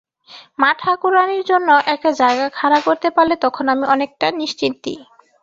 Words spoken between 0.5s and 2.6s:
মা-ঠাকুরাণীর জন্য একটা জায়গা